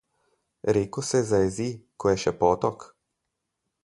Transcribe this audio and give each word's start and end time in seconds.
Reko 0.77 1.03
se 1.09 1.21
zajezi, 1.31 1.67
ko 2.03 2.13
je 2.13 2.19
še 2.23 2.33
potok. 2.41 2.87